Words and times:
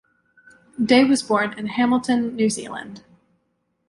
Day 0.83 1.03
was 1.03 1.21
born 1.21 1.53
in 1.59 1.67
Hamilton, 1.67 2.35
New 2.35 2.49
Zealand. 2.49 3.03